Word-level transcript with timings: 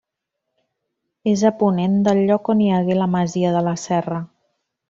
És 1.33 1.43
a 1.51 1.51
ponent 1.59 1.99
del 2.09 2.23
lloc 2.31 2.51
on 2.57 2.65
hi 2.69 2.73
hagué 2.79 2.99
la 3.01 3.11
masia 3.19 3.55
de 3.59 3.63
la 3.71 3.79
Serra. 3.87 4.23